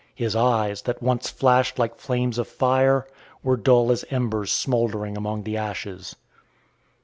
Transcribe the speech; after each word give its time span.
His 0.15 0.35
eyes, 0.35 0.81
that 0.81 1.03
once 1.03 1.29
flashed 1.29 1.77
like 1.77 1.95
flames 1.99 2.39
of 2.39 2.47
fire, 2.47 3.05
were 3.43 3.55
dull 3.55 3.91
as 3.91 4.03
embers 4.09 4.51
smouldering 4.51 5.15
among 5.15 5.43
the 5.43 5.57
ashes. 5.57 6.15